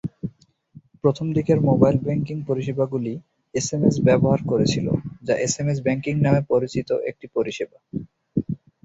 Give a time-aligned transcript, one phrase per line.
[1.03, 3.13] প্রথম দিকের mobile banking পরিষেবাগুলি
[3.55, 4.87] এসএমএস ব্যবহার করেছিল,
[5.23, 7.77] যা এসএমএস ব্যাংকিং নামে পরিচিত একটি পরিষেবা।